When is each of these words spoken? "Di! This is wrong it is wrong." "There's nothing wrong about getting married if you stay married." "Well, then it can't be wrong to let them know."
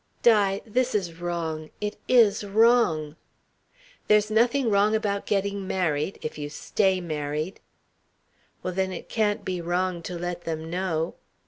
"Di! 0.23 0.61
This 0.65 0.95
is 0.95 1.19
wrong 1.21 1.69
it 1.79 1.95
is 2.07 2.43
wrong." 2.43 3.17
"There's 4.07 4.31
nothing 4.31 4.71
wrong 4.71 4.95
about 4.95 5.27
getting 5.27 5.67
married 5.67 6.17
if 6.23 6.39
you 6.39 6.49
stay 6.49 6.99
married." 6.99 7.59
"Well, 8.63 8.73
then 8.73 8.91
it 8.91 9.09
can't 9.09 9.45
be 9.45 9.61
wrong 9.61 10.01
to 10.01 10.17
let 10.17 10.41
them 10.41 10.71
know." 10.71 11.13